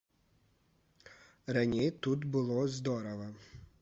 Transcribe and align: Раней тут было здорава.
Раней 1.55 1.91
тут 1.91 2.23
было 2.25 2.67
здорава. 2.67 3.29